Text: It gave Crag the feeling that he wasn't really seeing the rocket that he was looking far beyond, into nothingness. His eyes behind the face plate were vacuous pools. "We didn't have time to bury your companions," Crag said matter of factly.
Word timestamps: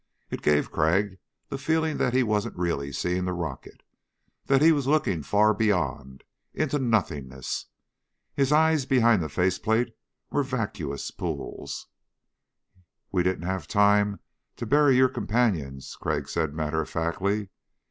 It 0.31 0.41
gave 0.41 0.71
Crag 0.71 1.19
the 1.49 1.59
feeling 1.59 1.97
that 1.97 2.15
he 2.15 2.23
wasn't 2.23 2.57
really 2.57 2.91
seeing 2.91 3.25
the 3.25 3.33
rocket 3.33 3.83
that 4.47 4.59
he 4.59 4.71
was 4.71 4.87
looking 4.87 5.21
far 5.21 5.53
beyond, 5.53 6.23
into 6.55 6.79
nothingness. 6.79 7.67
His 8.33 8.51
eyes 8.51 8.87
behind 8.87 9.21
the 9.21 9.29
face 9.29 9.59
plate 9.59 9.95
were 10.31 10.41
vacuous 10.41 11.11
pools. 11.11 11.85
"We 13.11 13.21
didn't 13.21 13.45
have 13.45 13.67
time 13.67 14.19
to 14.55 14.65
bury 14.65 14.95
your 14.95 15.07
companions," 15.07 15.95
Crag 15.97 16.27
said 16.27 16.55
matter 16.55 16.81
of 16.81 16.89
factly. 16.89 17.49